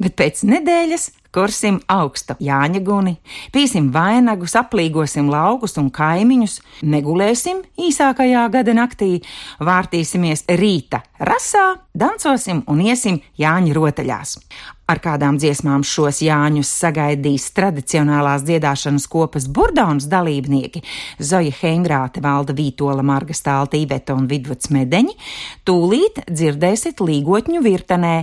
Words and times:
bet 0.00 0.16
pēc 0.18 0.42
nedēļas 0.48 1.10
kursim 1.34 1.80
augsta 1.90 2.36
Jāņa 2.42 2.80
guni, 2.86 3.16
pīsim 3.54 3.90
vainagus, 3.94 4.54
aplīgosim 4.58 5.30
laukus 5.32 5.74
un 5.82 5.90
kaimiņus, 5.94 6.60
negulēsim 6.86 7.64
īsākajā 7.88 8.46
gada 8.54 8.76
naktī, 8.76 9.16
vārtīsimies 9.64 10.46
rīta 10.60 11.02
rasā, 11.18 11.66
dancosim 11.94 12.62
un 12.70 12.82
iesim 12.84 13.20
Jāņa 13.38 13.74
rotaļās. 13.76 14.36
Ar 14.84 15.00
kādām 15.00 15.38
dziesmām 15.40 15.80
šos 15.86 16.18
Jāņus 16.20 16.68
sagaidīs 16.82 17.46
tradicionālās 17.56 18.44
dziedāšanas 18.44 19.06
kopas 19.08 19.46
burdaunas 19.48 20.10
dalībnieki 20.12 20.82
Zoja 21.24 21.54
Heingrāte, 21.62 22.20
Valda 22.24 22.52
Vītola, 22.56 23.00
Marga 23.00 23.32
Stālta, 23.36 23.80
Iveta 23.80 24.12
un 24.12 24.28
Vidvuds 24.28 24.68
Medeņi, 24.74 25.16
tūlīt 25.64 26.20
dzirdēsiet 26.28 27.00
līgotņu 27.00 27.64
virtenē, 27.64 28.14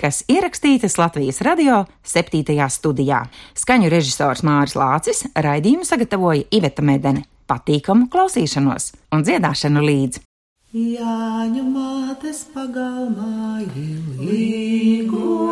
kas 0.00 0.24
ierakstītas 0.26 0.98
Latvijas 0.98 1.38
radio 1.46 1.84
7 2.02 2.66
studijā. 2.74 3.24
Skaņu 3.54 3.92
režisors 3.94 4.42
Māris 4.42 4.74
Lācis 4.78 5.28
raidījumu 5.38 5.86
sagatavoja 5.86 6.48
Iveta 6.50 6.82
Medene. 6.82 7.28
Patīkamu 7.48 8.10
klausīšanos 8.12 8.92
un 9.14 9.22
dziedāšanu 9.24 9.86
līdzi! 9.86 10.27
Jāņu 10.68 11.62
mātes 11.64 12.42
pagalmā 12.52 13.62
ilīgo, 13.72 15.46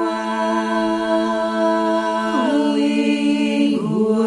līgo, 2.76 4.26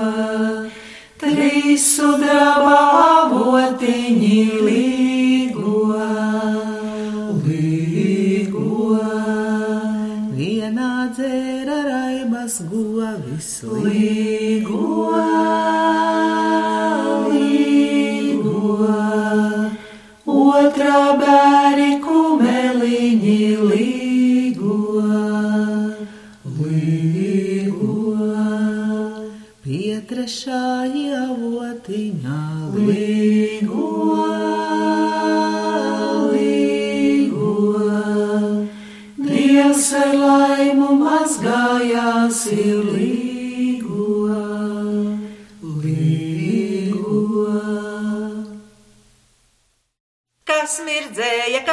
trīs 1.22 1.86
sudraba 1.94 2.80
avotiņi 3.20 4.42
līgo, 4.66 5.78
līgo, 7.46 8.98
vienā 10.42 10.94
dzēra 11.14 11.84
raibas 11.92 12.64
govis 12.74 13.52
līgo, 13.62 14.49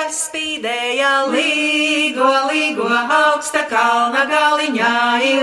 kas 0.07 0.19
spīdēja, 0.29 1.09
līgo, 1.33 2.29
līgo, 2.47 2.87
augsta 3.17 3.65
kalna 3.67 4.23
galiņā, 4.31 4.93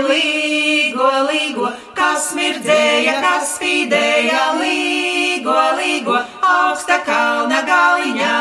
līgo, 0.08 1.10
līgo, 1.28 1.68
kas 1.98 2.30
mirdzēja, 2.38 3.18
kas 3.26 3.52
spīdēja, 3.58 4.42
līgo, 4.62 5.60
līgo, 5.82 6.16
augsta 6.56 7.02
kalna 7.04 7.60
galiņā, 7.68 8.36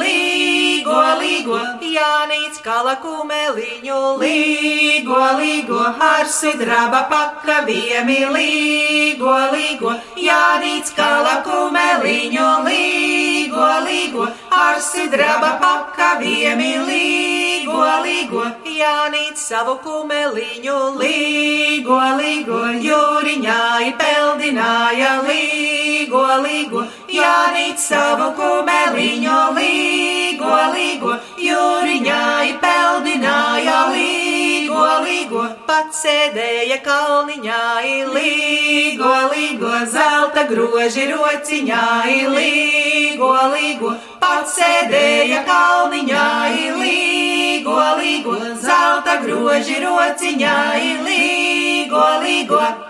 līgo, 0.00 0.55
līgo, 1.20 1.58
Jānīts 1.86 2.60
kala 2.64 2.96
kumeliņu, 3.02 3.98
līgo, 4.20 5.20
līgo, 5.38 5.80
ar 6.08 6.26
sidraba 6.30 7.04
pakaviemi, 7.10 8.18
līgo, 8.34 9.34
līgo, 9.54 9.94
Jānīts 10.20 10.94
kala 10.96 11.40
kumeliņu, 11.46 12.48
līgo, 12.66 13.68
līgo, 13.86 14.28
ar 14.50 14.80
sidraba 14.80 15.54
pakaviemi, 15.62 16.72
līgo, 16.88 17.82
līgo, 18.04 18.44
Jānīts 18.76 19.48
savu 19.52 19.78
kumeliņu, 19.84 20.76
līgo, 21.00 22.00
līgo, 22.20 22.62
jūriņā 22.88 23.60
peldināja, 24.00 25.12
līgo, 25.26 26.24
līgo, 26.44 26.84
Jānīts 27.16 27.84
savu 27.88 28.26
kumeliņu, 28.36 29.36
līgo, 29.56 30.56
līgo, 30.74 31.14
jūriņā 31.40 32.24
peldināja, 32.60 33.76
līgo, 33.92 34.82
līgo, 35.04 35.44
pats 35.68 36.02
sēdēja 36.04 36.76
kalniņā, 36.84 37.60
līgo, 38.16 39.12
līgo, 39.32 39.70
zelta 39.92 40.44
groži 40.50 41.06
rociņā, 41.12 41.84
līgo, 42.34 43.30
līgo, 43.54 43.94
pats 44.20 44.58
sēdēja 44.58 45.44
kalniņā, 45.48 46.26
līgo, 46.82 47.78
līgo, 48.02 48.36
zelta 48.66 49.16
groži 49.24 49.80
rociņā, 49.86 50.58
līgo, 51.08 52.04
līgo. 52.26 52.85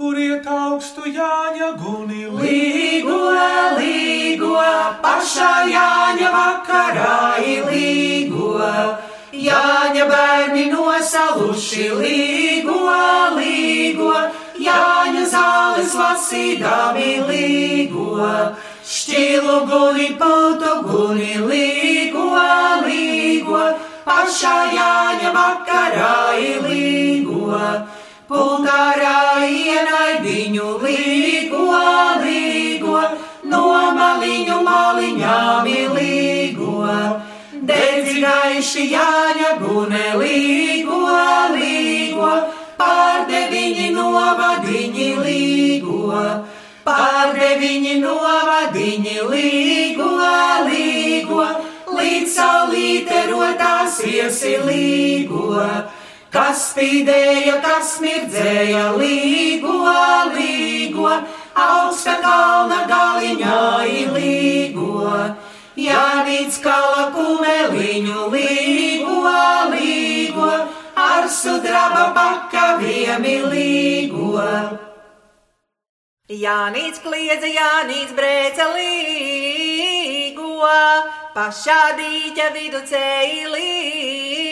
Kur 0.00 0.16
iet 0.16 0.46
augstu 0.48 1.02
Jāņa 1.12 1.66
guni 1.76 2.22
Līgo, 2.32 3.16
līgo, 3.76 4.54
pašā 5.02 5.48
Jāņa 5.68 6.30
vakarā 6.32 7.16
līgo. 7.66 8.54
Jāņa 9.48 10.06
bērni 10.08 10.64
nosaluši 10.72 11.90
līgo, 12.00 12.78
līgo, 13.36 14.16
Jāņa 14.70 15.28
zāles 15.36 15.92
lasīdami 16.00 17.12
līgo. 17.28 18.24
Šķilu 18.80 19.60
guni, 19.68 20.10
putu 20.16 20.76
guni, 20.88 21.32
līgo, 21.44 22.28
līgo, 22.88 23.64
pašā 24.08 24.58
Jāņa 24.80 25.38
vakarā 25.40 26.14
līgo. 26.40 27.60
Pultārā 28.30 29.42
ienai 29.42 30.20
viņu 30.22 30.66
līgo, 30.84 31.64
līgo, 32.22 33.00
no 33.50 33.62
maliņu 33.96 34.58
maliņām 34.68 35.66
līgo. 35.96 36.92
Dedzi 37.70 38.22
gaiši 38.22 38.86
jāņa 38.92 39.50
gune 39.64 40.04
līgo, 40.22 41.00
līgo, 41.56 42.30
pārdeviņi 42.78 43.90
novadiņi 43.98 45.10
līgo. 45.26 46.24
Pārdeviņi 46.86 48.00
novadiņi 48.04 49.16
līgo, 49.32 50.12
līgo, 50.70 51.48
līdz 51.98 52.36
saulīte 52.38 53.24
rotās 53.32 54.04
iesi 54.06 54.60
līgo. 54.68 55.64
Kas 56.30 56.68
spīdēja, 56.70 57.56
kas 57.58 57.96
mirdzēja, 57.98 58.82
līgo, 58.94 59.72
līgo, 60.30 61.08
augsta 61.58 62.12
kalna 62.22 62.84
galiņā 62.86 63.56
līgo. 64.14 65.16
Jānīts 65.80 66.60
kala 66.62 67.08
kumeliņu 67.16 68.28
līgo, 68.30 69.32
līgo, 69.72 70.52
ar 70.94 71.26
sudraba 71.34 72.06
pakaviem 72.14 73.26
līgo. 73.50 74.46
Jānīts 76.30 77.02
kliedza, 77.02 77.50
Jānīts 77.50 78.14
brēca 78.14 78.70
līgo, 78.76 80.70
pašā 81.34 81.82
dīķa 81.98 82.52
vidu 82.54 82.86
cēlī 82.86 84.49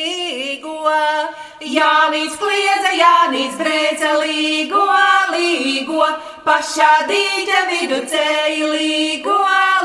līgo, 0.78 1.28
Jānis 1.60 2.36
kliedza, 2.38 2.92
Jānis 2.94 3.56
brēca 3.58 4.12
līgo, 4.20 4.84
līgo, 5.32 6.06
pašā 6.44 7.06
dīķa 7.08 7.62
vidu 7.70 7.98
ceļ 8.06 8.62
līgo, 8.72 9.38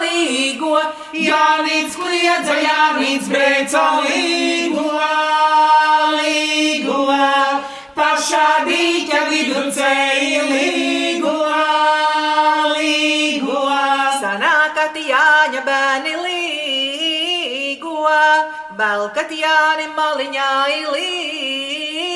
līgo, 0.04 0.78
Jānis 1.14 1.96
kliedza, 1.96 2.54
Jānis 2.62 3.28
brēca 3.28 4.04
līgo, 4.06 4.92
līgo, 6.20 7.00
pašā 7.96 8.48
dīķa 8.68 9.24
vidu 9.30 9.66
ceļ 9.74 10.52
līgo, 10.52 11.38
līgo, 12.78 13.66
sanākat 14.22 14.98
Jāņa 15.10 15.66
bērni 15.66 16.18
līgo 16.22 16.54
velkat 18.78 19.32
Jāni 19.32 19.88
maliņā 19.96 20.50
ilīgo. 20.80 22.14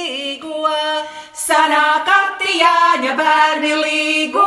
Sanākati 1.37 2.57
Jāņa 2.59 3.13
bērni 3.17 3.73
līgo, 3.81 4.45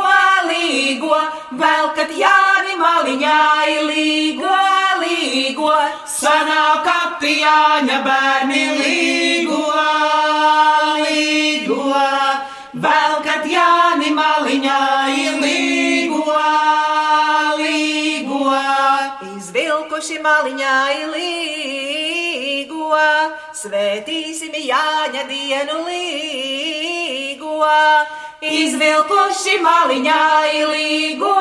līgo, 0.48 1.18
velkat 1.60 2.10
Jāni 2.18 2.74
maliņā 2.80 3.38
ilīgo, 3.76 4.56
līgo. 5.02 5.72
Sanākati 6.16 7.32
Jāņa 7.40 7.98
bērni 8.04 8.64
līgo, 8.80 9.62
līgo, 11.04 11.84
velkat 12.86 13.44
Jāni 13.54 14.10
maliņā 14.18 14.82
ilīgo, 15.24 16.26
līgo. 17.62 18.44
Izvilkuši 19.30 20.18
maliņā 20.26 20.76
ilīgo, 21.04 21.59
svētīsim 23.56 24.54
Jāņa 24.56 25.24
dienu 25.28 25.84
līgo. 25.86 27.58
Izvilkuši 28.40 29.58
maliņā 29.60 30.20
ilīgo, 30.56 31.32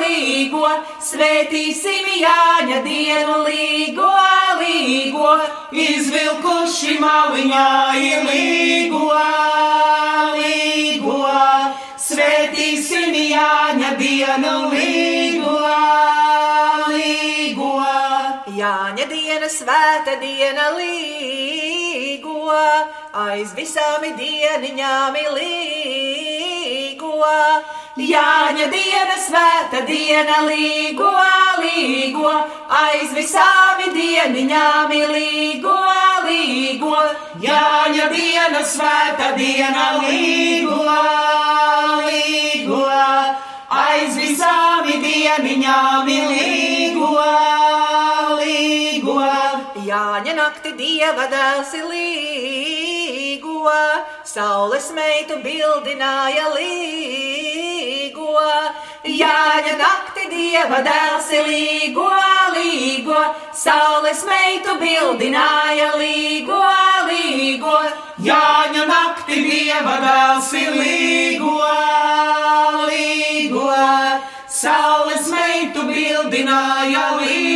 līgo, 0.00 0.64
svētīsim 1.06 2.08
Jāņa 2.18 2.80
dienu 2.82 3.36
līgo, 3.46 4.10
līgo. 4.58 5.34
Izvilkuši 5.70 6.98
maliņā 6.98 7.68
ilīgo, 8.10 9.04
līgo, 10.34 11.20
svētīsim 12.08 13.14
Jāņa 13.14 13.94
dienu 14.02 14.56
līgo, 14.74 15.54
līgo. 15.58 16.27
Jāņa 18.68 19.04
diena, 19.08 19.46
svēta 19.48 20.14
diena 20.20 20.64
līgo, 20.76 22.56
aiz 23.16 23.52
visām 23.56 24.02
dieniņām 24.18 25.14
līgo. 25.36 27.12
Jāņa 28.08 28.66
diena, 28.74 29.16
svēta 29.24 29.80
diena, 29.88 30.42
līgo, 30.48 31.12
līgo, 31.62 32.34
aiz 32.82 33.14
visām 33.16 33.80
dieniņām 33.96 34.92
līgo, 35.14 35.78
līgo. 36.28 36.92
Jāņa 37.46 38.10
diena, 38.12 38.62
svēta 38.74 39.32
diena, 39.38 39.86
līgo, 40.02 40.82
līgo, 42.04 42.84
aiz 43.86 44.20
visām 44.20 44.92
dieniņām 45.08 46.12
līgo, 46.12 46.47
dēls 51.06 51.72
līgo, 51.88 53.70
saules 54.24 54.90
meitu 54.92 55.38
bildināja 55.42 56.48
līgo. 56.54 58.34
Jāņa 59.04 59.76
nakti 59.78 60.28
dieva 60.30 60.82
dēls 60.82 61.30
līgo, 61.46 62.10
līgo, 62.54 63.20
saules 63.54 64.24
meitu 64.26 64.74
bildināja 64.80 65.94
līgo, 65.96 66.62
līgo. 67.06 67.78
Jāņa 68.18 68.86
nakti 68.86 69.42
dieva 69.46 70.00
dēls 70.02 70.52
līgo, 70.52 71.54
līgo, 72.88 73.70
saules 74.48 75.30
meitu 75.30 75.86
bildināja 75.86 77.16
līgo, 77.22 77.47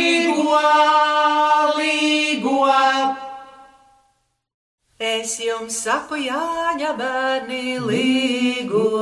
Es 5.03 5.33
jums 5.43 5.81
saku, 5.83 6.15
Jāņa 6.15 6.93
bērni 6.95 7.73
līgo, 7.83 9.01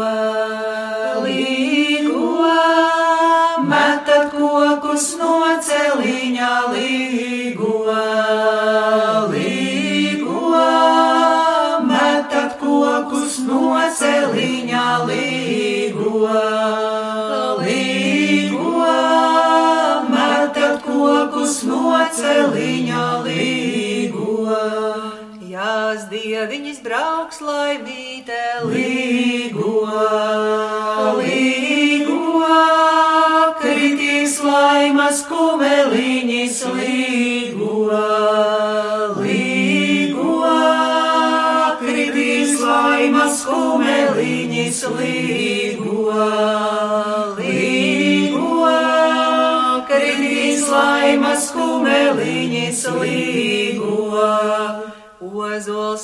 līgo, 1.21 2.47
Metat 3.69 4.33
kokus 4.33 5.11
no 5.19 5.35
celiņa 5.61 6.49
līgo, 6.73 7.75
slimy. 27.41 28.10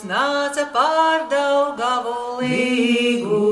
Nāca 0.06 0.66
pār 0.74 1.26
Daugavu 1.32 2.42
Līgo, 2.42 3.47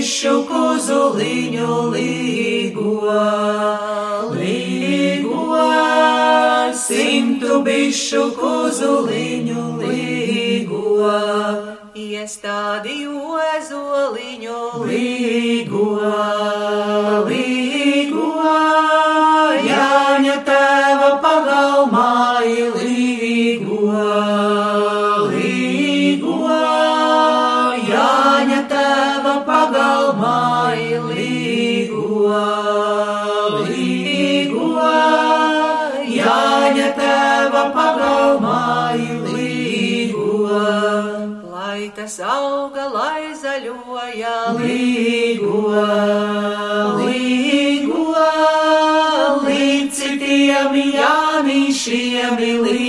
bišu 0.00 0.46
kuzuliņu 0.48 1.74
līgo, 1.92 2.92
līgo, 4.32 5.58
simtu 6.72 7.58
bišu 7.66 8.22
kuzuliņu 8.38 9.64
līgo. 9.82 11.12
Iestādīju 12.00 13.12
ozoliņu 13.42 14.56
Līgo, 14.88 14.88
līgo, 14.88 16.59
tas 42.00 42.16
auga, 42.24 42.86
lai 42.94 43.32
zaļoja 43.36 44.36
Līgo, 44.56 45.58
līgo, 46.96 48.06
līdz 49.44 49.98
citiem 49.98 50.78
jānīšiem 50.96 52.40
līgo, 52.40 52.79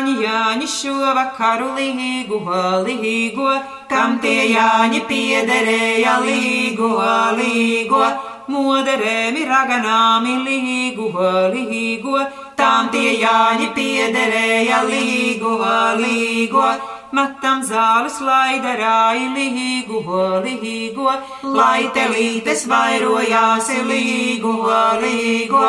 Jāņi, 0.00 0.22
Jāņi, 0.24 0.66
šo 0.66 1.12
vakaru 1.12 1.74
līgu, 1.76 2.38
līgo, 2.86 3.50
kam 3.88 4.18
tie 4.22 4.46
Jāņi 4.48 5.00
piederēja 5.04 6.14
līgo, 6.24 6.88
līgo, 7.36 8.00
moderēmi 8.48 9.44
raganāmi 9.44 10.38
līgo, 10.46 11.10
līgo, 11.52 12.16
tam 12.56 12.88
tie 12.88 13.12
Jāņi 13.20 13.68
piederēja 13.76 14.80
līgo, 14.88 15.58
līgo. 16.00 16.64
Matam 17.12 17.60
zāles 17.66 18.20
laidarāji 18.22 19.28
līgo, 19.36 20.40
līgo, 20.40 21.12
lai 21.42 21.90
telītes 21.92 22.68
vairojās 22.70 23.68
līgo, 23.84 24.70
līgo 25.02 25.66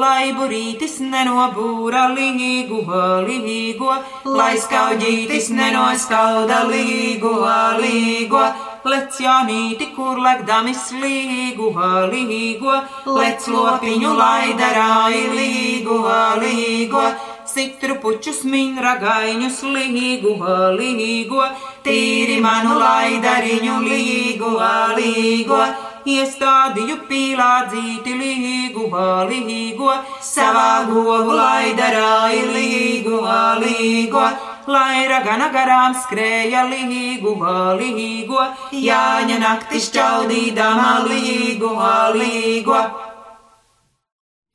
lai 0.00 0.32
burītis 0.34 0.98
nenobūra 1.02 2.08
līgo, 2.14 2.82
līgo, 3.26 3.94
lai 4.36 4.54
skaudītis 4.58 5.50
nenoskauda 5.54 6.64
līgo, 6.70 7.34
līgo. 7.80 8.44
Lec 8.84 9.16
jānīti, 9.16 9.86
kur 9.96 10.18
lekdamis 10.20 10.90
līgo, 11.00 11.70
līgo, 12.12 12.74
lec 13.16 13.46
lopiņu 13.48 14.10
laidarāji 14.18 15.22
līgo, 15.38 16.02
līgo. 16.42 17.06
Citru 17.48 17.96
pučus 18.02 18.42
min 18.50 18.76
ragaiņus 18.82 19.62
līgo, 19.72 20.36
līgo, 20.76 21.48
tīri 21.86 22.36
manu 22.44 22.76
laidariņu 22.82 23.80
līgo, 23.88 24.54
līgo 24.98 25.64
iestādīju 26.04 26.96
pīlādzīti 27.08 28.16
līgu, 28.18 28.88
līgo, 29.30 29.92
savā 30.22 30.84
govu 30.90 31.36
laidarāji 31.38 32.42
līgu, 32.56 33.22
līgo, 33.62 34.26
lai 34.68 35.06
ragana 35.08 35.48
garām 35.54 35.96
skrēja 36.04 36.66
līgu, 36.68 37.34
līgo, 37.80 38.44
jāņa 38.72 39.40
nakti 39.40 39.80
šķaudīdama 39.88 40.92
līgu, 41.08 41.74
līgo. 42.20 42.84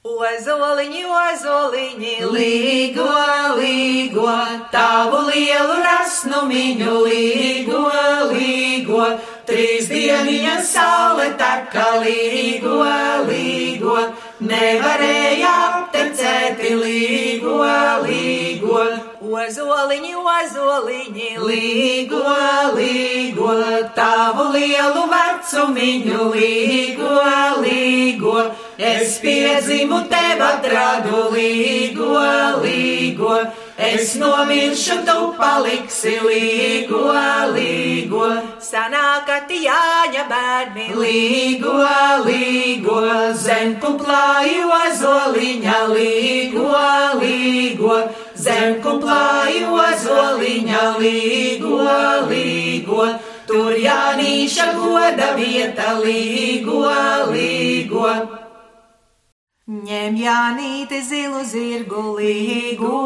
Ozoliņi, 0.10 1.02
ozoliņi, 1.12 2.14
līgo, 2.34 3.08
līgo, 3.60 4.32
tavu 4.72 5.26
lielu 5.28 5.76
rasnumiņu, 5.84 6.94
līgo, 7.04 7.84
līgo. 8.32 9.10
Trīs 9.50 9.88
dieniņas 9.90 10.68
saule 10.76 11.32
taka 11.40 11.86
līgo, 12.04 12.84
līgo, 13.26 13.96
nevarēja 14.46 15.54
aptecēt 15.70 16.62
līgo, 16.78 17.56
līgo. 18.04 18.84
Ozoliņi, 19.30 20.14
ozoliņi, 20.34 21.30
līgo, 21.48 22.22
līgo, 22.78 23.56
tavu 23.98 24.46
lielu 24.54 25.06
vecumiņu, 25.16 26.30
līgo, 26.36 27.16
līgo. 27.66 28.36
Es 28.78 29.18
piedzimu 29.24 30.04
tev 30.14 30.46
atradu 30.46 31.26
līgo, 31.34 32.22
līgo. 32.62 33.42
Es 33.80 34.16
nomiršu, 34.20 34.96
tu 35.08 35.30
paliksi 35.40 36.18
līgo, 36.20 37.14
līgo. 37.56 38.26
Sanākat 38.60 39.54
jāņa 39.56 40.26
bērni 40.28 40.88
līgo, 40.98 41.78
līgo. 42.26 42.98
Zem 43.40 43.78
kumplāju 43.80 44.68
ozoliņa 44.80 45.78
līgo, 45.94 46.74
līgo. 47.22 48.02
Zem 48.36 48.82
kumplāju 48.84 49.72
ozoliņa 49.86 50.84
līgo, 51.00 51.80
līgo. 52.28 53.08
Tur 53.48 53.80
jānīša 53.80 54.74
goda 54.76 55.32
vieta 55.40 55.96
līgo, 56.04 56.84
līgo. 57.32 58.12
Ņem 59.70 60.16
jānīti 60.18 60.98
zilu 61.06 61.44
zirgu 61.46 62.16
līgo, 62.18 63.04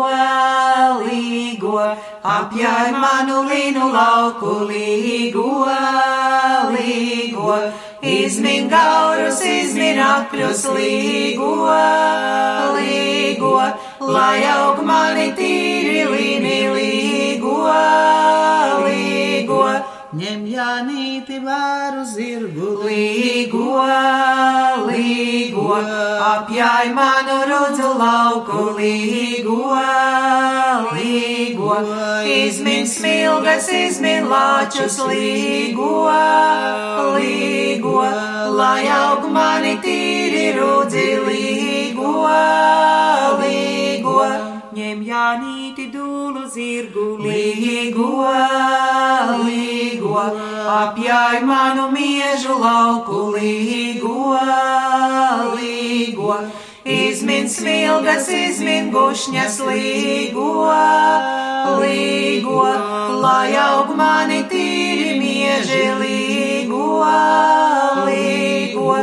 līgo, 1.02 1.82
apjāj 2.34 2.94
manu 2.96 3.42
linu 3.50 3.90
lauku 3.92 4.54
līgo, 4.70 5.44
līgo, 6.72 7.58
izmin 8.00 8.72
gaurus, 8.72 9.44
izmin 9.44 10.00
akļus 10.06 10.64
līgo, 10.78 11.52
līgo, 12.80 13.56
lai 14.00 14.40
aug 14.56 14.80
mani 14.88 15.34
tīri 15.36 15.83
Ņem 20.14 20.42
jānīti 20.46 21.40
vēru 21.42 22.04
zirgu, 22.06 22.68
līgo, 22.86 23.80
līgo, 24.86 25.78
apjāj 26.28 26.92
manu 26.94 27.38
rudzu 27.50 27.90
lauku, 27.98 28.60
līgo, 28.78 29.74
līgo, 30.92 31.80
izmin 32.30 32.86
smilgas, 32.86 33.72
izmin 33.74 34.30
lāčus, 34.30 35.00
līgo, 35.10 36.06
līgo, 37.18 37.98
lai 38.62 38.84
aug 39.00 39.26
mani 39.34 39.80
tīri 39.82 40.52
rudzi, 40.60 41.10
līgo. 41.26 42.14
Ņem 44.74 45.02
jānīti 45.06 45.84
dūlu 45.94 46.48
zirgu, 46.50 47.04
līgo, 47.22 48.24
līgo, 49.46 50.22
apjāj 50.76 51.44
manu 51.46 51.92
miežu 51.94 52.56
lauku, 52.58 53.20
līgo, 53.36 54.32
līgo, 55.54 56.40
izmin 56.90 57.46
smilgas, 57.54 58.32
izmin 58.34 58.90
gušņas, 58.96 59.60
līgo, 59.68 60.48
līgo, 61.84 62.64
lai 63.22 63.54
aug 63.68 63.94
mani 64.00 64.42
tīri 64.50 65.20
mieži, 65.22 65.84
līgo, 66.02 66.90
līgo. 68.10 68.98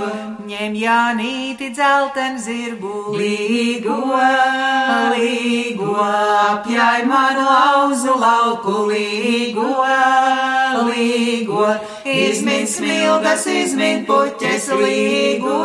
Ņem 0.51 0.73
jānīti 0.75 1.69
dzelten 1.71 2.39
zirgu, 2.43 3.13
līgo, 3.15 3.99
līgo, 5.13 5.93
apjāj 6.03 7.05
manu 7.07 7.45
auzu 7.47 8.17
lauku, 8.19 8.73
līgo, 8.89 9.69
līgo, 10.89 11.69
izmin 12.03 12.67
smilgas, 12.67 13.47
izmin 13.47 14.03
puķes, 14.11 14.67
līgo, 14.81 15.61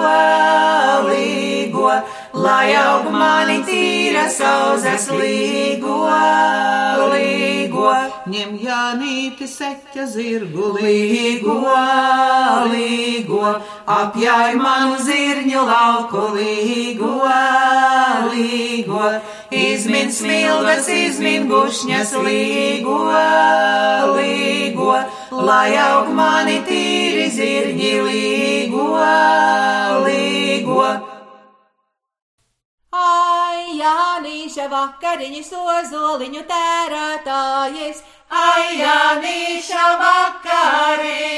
līgo, 1.09 1.89
lai 2.35 2.73
aug 2.75 3.07
mani 3.13 3.61
tīra 3.67 4.25
sauzes, 4.31 5.07
līgo, 5.15 6.01
līgo, 7.13 7.91
ņem 8.31 8.57
jānīti 8.59 9.47
seķa 9.47 10.07
zirgu, 10.11 10.73
līgo, 10.75 11.55
līgo, 12.73 13.53
apjāj 13.95 14.57
manu 14.59 14.99
zirņu 15.07 15.63
lauku, 15.69 16.27
līgo, 16.35 17.13
līgo, 18.33 19.15
izmin 19.55 20.11
smilgas, 20.11 20.91
izmin 20.91 21.47
gušņas, 21.51 22.15
līgo, 22.27 23.01
līgo, 24.19 24.93
lai 25.31 25.75
aug 25.87 26.11
mani 26.19 26.61
tīri 26.67 27.29
zirņi, 27.39 27.93
līgo, 28.11 28.89
līgo. 30.03 31.14
Jānīša 33.85 34.65
vakariņas 34.71 35.51
ozoliņu 35.61 36.41
tērētājies, 36.49 37.97
ai, 38.33 38.77
Jānīša 38.79 39.83
vakariņš, 40.01 41.35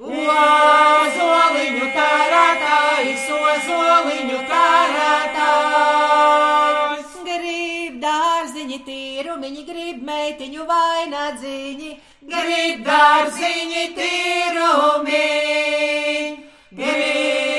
ozoliņu 0.00 1.86
tērētājs, 1.96 3.26
ozoliņu 3.40 4.38
tērētājs. 4.52 5.50
Grib 7.28 7.94
dārziņi 8.06 8.78
tīrumiņi, 8.88 9.62
grib 9.68 9.98
meitiņu 10.08 10.62
vainagdziņi, 10.72 11.90
grib 12.32 12.78
dārziņi 12.88 13.84
tīrumiņi, 14.00 15.20
grib 16.80 17.49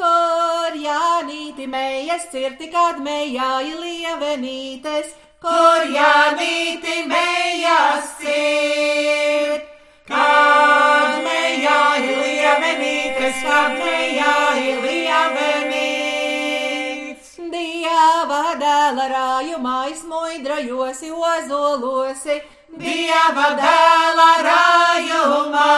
Kur 0.00 0.76
Jānīti 0.80 1.66
mējas 1.68 2.24
cirti, 2.32 2.68
kad 2.72 2.96
mējāja 3.04 3.74
lievenītes, 3.80 5.12
kur 5.42 5.84
Jānīti 5.92 7.04
mējas 7.10 8.06
cirt, 8.22 9.64
kad 10.08 11.20
ir 12.00 12.16
lievenītes, 12.22 13.42
kad 13.44 13.72
mejā 13.76 14.36
ir 14.62 14.80
lievenītes. 14.86 16.00
Dieva 17.52 18.44
dēla 18.62 19.06
rājumā 19.12 19.78
izmoidrajosi 19.92 21.10
ozolosi, 21.12 22.36
Dieva 22.80 23.48
dēla 23.60 24.30
rājumā. 24.46 25.74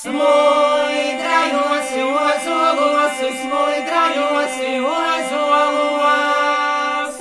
Smuidrajosi 0.00 2.02
ozolosi, 2.24 3.28
smuidrajosi 3.42 4.72
ozolos. 4.94 7.16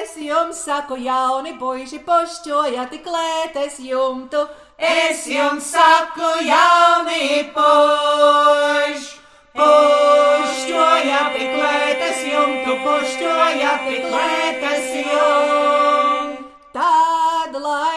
es 0.00 0.12
jums 0.16 0.58
saku, 0.64 0.96
jauni 0.96 1.52
puiši, 1.58 1.98
pošķojat 2.06 2.92
klētes 3.04 3.78
jumtu, 3.78 4.48
Es 4.78 5.26
jums 5.30 5.68
saku, 5.70 6.30
jauni 6.42 7.46
puš, 7.54 9.04
pušķojat 9.54 11.30
tik 11.36 11.54
lētas 11.62 12.26
jumtu, 12.26 12.74
pušķojat 12.82 13.86
tik 13.86 14.10
lētas 14.10 14.90
jumtu. 14.98 15.83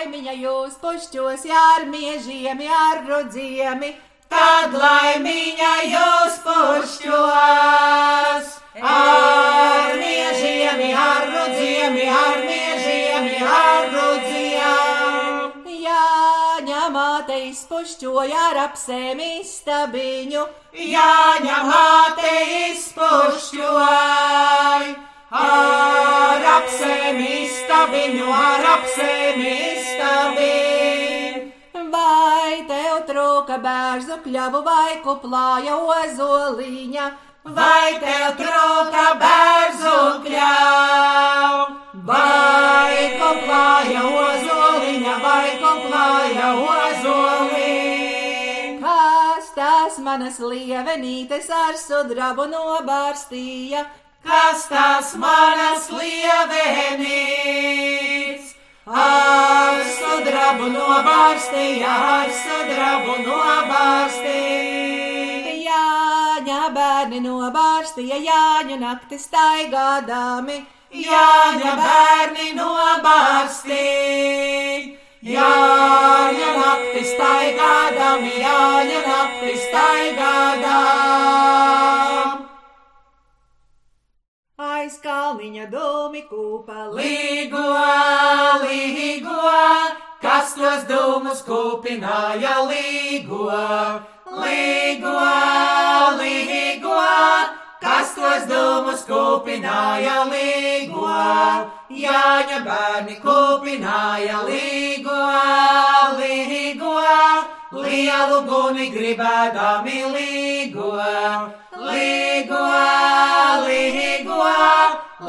Laimiņa 0.07 0.33
jūs 0.39 0.79
pošķos 0.79 1.41
ar 1.51 1.83
miežiem, 1.91 2.61
ar 2.71 3.03
rudziemi, 3.03 3.91
Tad 4.31 4.71
laimiņa 4.71 5.83
jūs 5.83 6.37
pušķos 6.45 8.47
ar 8.91 9.91
miežiem, 9.99 10.79
ar 10.95 11.27
rudziem, 11.33 11.97
ar 12.19 12.37
miežiem, 12.45 13.27
ar 13.51 13.91
rudziem. 13.97 15.51
Jāņa 15.87 16.83
māte 16.95 17.41
izpušķoja 17.49 18.45
ar 18.53 18.61
apsēm 18.63 19.19
istabiņu, 19.27 20.45
Jāņa 20.87 21.59
māte 21.67 22.31
izpušķoj 22.69 24.87
ar 25.31 26.45
apsēmi 26.53 27.49
stabiņu, 27.51 28.31
ar 28.31 28.71
apsēmi 28.77 29.51
stabiņu. 29.51 29.86
Vai 31.93 32.55
tev 32.69 32.95
trūka 33.09 33.57
bērzu 33.63 34.15
kļavu 34.25 34.59
vai 34.65 34.93
kuplāja 35.05 35.75
ozoliņa, 35.77 37.05
Vai 37.47 37.91
tev 38.03 38.33
trūka 38.35 39.03
bērzu 39.21 39.91
kļau? 40.25 41.53
Vai 42.09 42.95
koplāja 43.21 44.01
ozoliņa, 44.23 45.13
vai 45.23 45.47
koplāja 45.61 46.49
ozoliņa? 46.63 48.17
kas 48.83 49.47
tās 49.55 49.95
manas 50.03 50.37
lievenītes 50.43 51.47
ar 51.61 51.75
sudrabu 51.79 52.45
nobārstīja, 52.51 53.81
Kas 54.27 54.67
tās 54.67 55.15
manas 55.15 55.87
lievenīts? 55.91 57.17
Ar 58.87 59.83
sudrabu 59.83 60.69
nobārstīja, 60.71 61.91
ar 61.91 62.29
sudrabu 62.31 63.17
nobārstīja. 63.25 64.45
Jāņa 65.65 66.59
bērni 66.71 67.19
nobārstīja, 67.25 68.15
Jāņa 68.29 68.77
nakti 68.79 69.19
staigādāmi, 69.19 70.63
Jāņa 71.03 71.73
bērni 71.83 72.55
nobārstīja. 72.55 73.75
Jāņa 75.35 76.49
nakti 76.55 77.03
staigādami, 77.11 78.31
Jāņa 78.39 78.99
nakti 79.03 79.53
staigādām. 79.67 81.27
Aiz 84.87 84.99
kalniņa 85.03 85.65
dūmi 85.67 86.21
kūpa 86.29 86.85
Līgo, 86.95 87.63
līgo, 88.61 89.55
kas 90.21 90.53
tos 90.55 90.85
dūmus 90.87 91.41
kūpināja 91.43 92.53
līgo, 92.69 93.49
līgo, 94.43 95.15
līgo, 96.21 97.01
kas 97.83 98.15
tos 98.15 98.47
dūmus 98.47 99.03
kūpināja 99.09 100.23
līgo, 100.31 101.11
Jāņa 101.97 102.63
bērni 102.63 103.19
kūpināja 103.19 104.45
līgo, 104.47 105.19
līgo, 106.21 106.95
lielu 107.71 108.41
guni 108.47 108.87
gribēdami 108.91 109.97
līgo, 110.13 110.91
līgo, 111.75 112.61
līgo, 113.67 114.43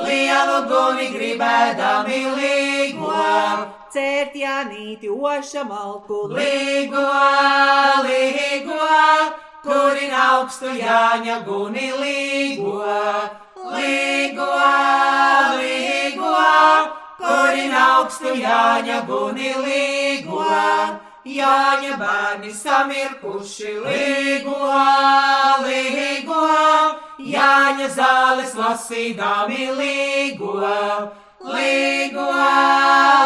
lielu 0.04 0.58
guni 0.70 1.08
gribēdami 1.16 2.20
līgo. 2.38 3.14
cērt 3.90 4.36
Jānīti 4.36 5.08
oša 5.10 5.64
malku, 5.64 6.28
Līgo, 6.30 7.02
līgo, 8.06 8.86
kurin 9.64 10.14
augstu 10.14 10.76
jāņa 10.78 11.40
guni 11.46 11.90
līgo, 11.98 12.78
līgo, 13.74 14.52
līgo, 15.58 16.36
kurin 17.18 17.74
augstu 17.74 18.36
jāņa 18.36 19.02
guni 19.08 19.54
līgo. 19.66 21.07
Jāņa 21.28 21.96
bērni 22.00 22.50
samirkuši 22.56 23.72
līgo, 23.84 24.70
līgo, 25.64 26.44
Jāņa 27.32 27.88
zāles 27.96 28.54
lasīdami 28.56 29.68
līgo, 29.80 30.54
līgo, 31.52 32.30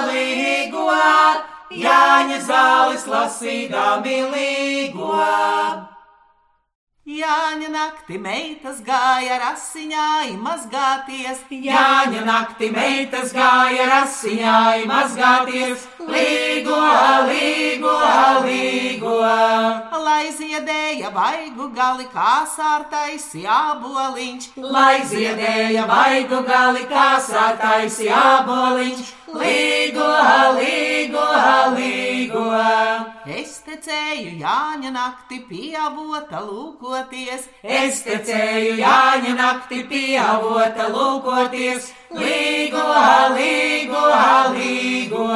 līgo, 0.08 0.88
Jāņa 1.84 2.42
zāles 2.50 3.06
lasīdami 3.14 4.18
līgo. 4.34 5.22
Jāņa 7.02 7.68
nakti 7.72 8.14
meitas 8.22 8.76
gāja 8.86 9.40
rasiņā, 9.42 10.04
mazgāties, 10.38 11.40
Jāņa 11.50 12.22
nakti 12.28 12.68
meitas 12.70 13.34
gāja 13.34 13.88
rasiņā, 13.90 14.58
mazgāties, 14.86 15.82
līgo. 15.98 16.78
Lai 20.22 20.30
ziedēja 20.38 21.08
vaigu 21.10 21.66
gali 21.74 22.04
kā 22.12 22.44
sārtais 22.46 23.24
jāboliņš. 23.34 24.44
Lai 24.70 25.02
ziedēja 25.10 25.82
vaigu 25.88 26.42
gali 26.46 26.84
kā 26.86 27.18
sātais 27.18 27.98
jāboliņš, 28.06 29.10
līgo, 29.40 30.08
līgo, 30.58 31.26
līgo. 31.76 32.46
Es 33.32 33.60
tecēju 33.64 34.32
Jāņa 34.40 34.90
nakti 34.92 35.38
pieavota 35.48 36.42
lūkoties, 36.44 37.46
Es 37.62 38.02
tecēju 38.04 38.76
Jāņa 38.80 39.34
nakti 39.38 39.82
pieavota 39.88 40.88
lūkoties, 40.92 41.92
līgo, 42.10 42.86
līgo, 43.36 44.04
līgo. 44.56 45.26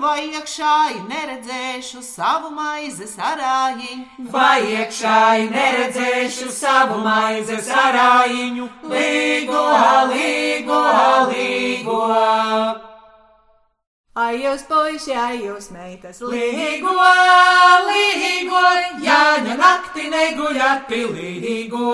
vai 0.00 0.28
iekšāji 0.30 1.02
neredzēšu 1.10 2.02
savu 2.02 2.50
maizes 2.54 3.16
arājiņu. 3.18 4.28
Vai 4.32 4.60
iekšāji 4.78 5.50
neredzēšu 5.52 6.50
savu 6.54 7.00
maizes 7.04 7.68
arājiņu, 7.68 8.68
līgo, 8.94 9.64
līgo, 10.12 10.84
līgo. 11.32 12.87
Ai 14.18 14.40
jūs 14.42 14.64
puiši, 14.68 15.14
ai 15.14 15.38
jūs 15.44 15.70
meitas, 15.74 16.18
Līgo, 16.22 16.94
līgo, 17.88 18.62
Jāņa 19.04 19.54
nakti 19.60 20.08
neguļat 20.10 20.88
pilīgo. 20.90 21.92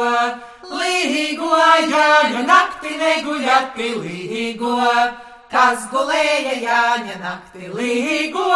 Līgo, 0.71 1.51
Jāņa 1.91 2.45
nakti 2.49 2.97
neguļat 3.01 3.75
pilīgo. 3.77 4.79
Kas 5.55 5.85
gulēja 5.91 6.55
Jāņa 6.63 7.19
nakti 7.21 7.69
līgo, 7.71 8.47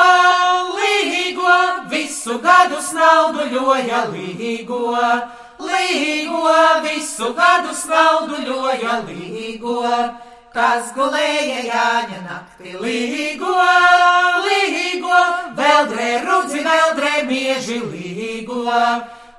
līgo, 0.74 1.52
visu 1.92 2.38
gadu 2.42 2.80
snauduļoja 2.82 4.06
līgo. 4.14 4.96
Līgo, 5.58 6.56
visu 6.86 7.30
gadu 7.36 7.76
snauduļoja 7.76 8.98
līgo. 9.10 9.84
Kas 10.48 10.94
gulēja 10.96 11.60
Jāņa 11.66 12.18
nakti 12.24 12.70
līgo, 12.80 13.52
līgo, 14.46 15.16
veldrē 15.58 16.06
rudzi, 16.24 16.62
veldrē 16.64 17.10
mieži 17.28 17.76
līgo, 17.82 18.62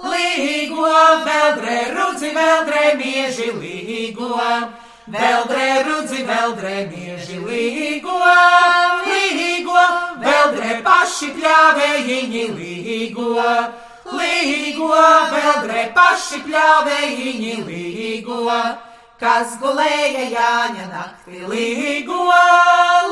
līgo, 0.06 0.92
veldrē 1.26 1.78
rudzi, 1.96 2.30
veldrē 2.36 2.84
mieži 3.00 3.50
līgo, 3.58 4.30
veldrē 5.16 5.70
rudzi, 5.88 6.22
veldrē 6.28 6.76
mieži 6.92 7.40
līgo, 7.42 8.20
līgo, 9.10 9.86
veldrē 10.22 10.76
paši 10.86 11.32
pļāvējiņi 11.40 12.44
līgo, 12.60 13.32
līgo, 14.14 14.92
veldrē 15.34 15.88
paši 15.98 16.44
pļāvējiņi 16.46 17.58
līgo, 17.66 18.46
kas 19.20 19.58
gulēja 19.60 20.26
Jāņa 20.32 20.86
naktī 20.94 21.44
līgo, 21.52 22.24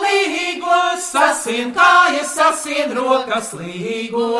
līgo, 0.03 0.79
sasin 1.03 1.73
kājas, 1.75 2.31
sasin 2.37 2.93
rokas 2.95 3.53
līgo. 3.59 4.31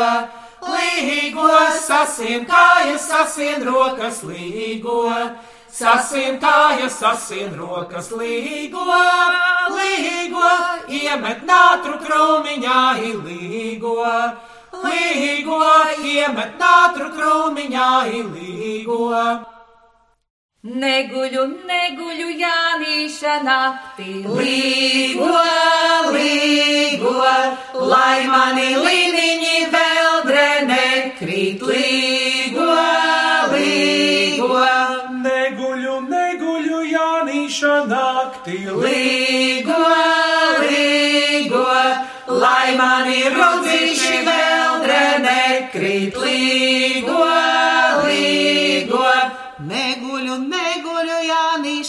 Līgo, 0.67 1.49
sasin 1.83 2.47
kājas, 2.47 3.03
sasin 3.11 3.67
rokas 3.67 4.23
līgo. 4.25 5.03
Sasin 5.77 6.39
kājas, 6.41 6.95
sasin 6.97 7.51
rokas 7.59 8.07
līgo, 8.15 8.85
līgo, 9.75 10.53
iemet 10.89 11.43
nātru 11.45 11.99
krūmiņā 12.01 12.79
līgo, 13.27 14.07
līgo, 14.87 15.59
iemet 16.01 16.57
nātru 16.63 17.11
krūmiņā 17.13 17.91
līgo. 18.31 19.56
Neguļu, 20.67 21.43
neguļu, 21.63 22.25
Jānīša 22.41 23.35
naktī. 23.45 24.17
Līgo, 24.27 25.29
līgo, 26.11 27.13
lai 27.87 28.25
mani 28.27 28.73
līniņi 28.75 29.61
veldre 29.71 30.47
nekrīt, 30.67 31.63
līgo, 31.63 32.67
līgo. 33.53 34.49
Neguļu, 35.23 35.95
neguļu, 36.11 36.81
Jānīša 36.91 37.77
naktī. 37.93 38.59
Līgo, 38.67 39.79
līgo, 40.65 41.63
lai 42.43 42.75
mani 42.75 43.23
rudzīši 43.39 44.19
veldre 44.27 45.01
nekrīt, 45.23 46.19
līgo, 46.27 47.15
līgo. 47.15 47.26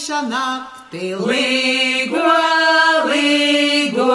Jānīša 0.09 0.25
naktī. 0.25 1.13
Līgo, 1.13 2.29
līgo, 3.05 4.07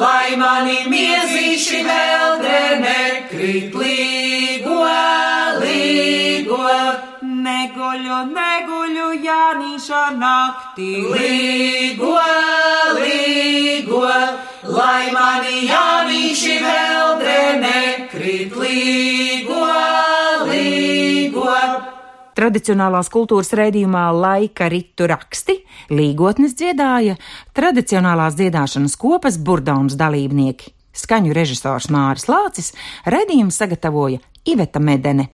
lai 0.00 0.36
mani 0.40 0.88
miezīši 0.88 1.82
veldre 1.84 2.60
nekrīt, 2.80 3.74
līgo, 3.76 4.78
līgo. 5.60 6.64
Neguļu, 7.44 8.22
neguļu, 8.32 9.10
Jānīša 9.28 10.02
naktī. 10.16 10.90
Līgo, 11.12 12.16
līgo, 12.96 14.06
lai 14.64 15.12
mani 15.12 15.66
jānīši 15.68 16.56
veldre 16.64 17.40
nekrīt, 17.66 18.56
līgo. 18.56 19.37
Tradicionālās 22.38 23.08
kultūras 23.10 23.48
raidījumā 23.58 24.04
laika 24.14 24.68
ritu 24.70 25.08
raksti 25.10 25.56
līgotnes 25.90 26.52
dziedāja 26.54 27.16
tradicionālās 27.56 28.36
dziedāšanas 28.38 28.94
kopas 29.00 29.40
burdaunas 29.42 29.96
dalībnieki. 29.98 30.70
Skaņu 30.94 31.34
režisors 31.34 31.88
Māris 31.90 32.28
Lācis, 32.30 32.70
raidījumu 33.10 33.50
sagatavoja 33.54 34.22
Iveta 34.46 34.78
Medene. 34.78 35.26